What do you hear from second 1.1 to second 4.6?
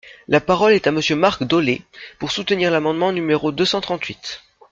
Marc Dolez, pour soutenir l’amendement numéro deux cent trente-huit.